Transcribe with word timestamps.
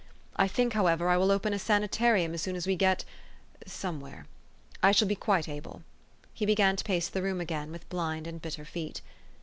I 0.35 0.47
think, 0.47 0.73
however, 0.73 1.09
I 1.09 1.17
will 1.17 1.29
open 1.29 1.53
a 1.53 1.59
sanitarium 1.59 2.33
as 2.33 2.41
soon 2.41 2.55
as 2.55 2.65
we 2.65 2.75
get 2.75 3.05
somewhere. 3.67 4.25
I 4.81 4.91
shall 4.91 5.07
be 5.07 5.13
quite 5.15 5.47
able." 5.47 5.83
He 6.33 6.43
began 6.43 6.75
to 6.75 6.83
pace 6.83 7.07
the 7.07 7.21
room 7.21 7.39
again, 7.39 7.71
with 7.71 7.87
blind 7.89 8.25
and 8.25 8.41
bitter 8.41 8.65
feet. 8.65 9.01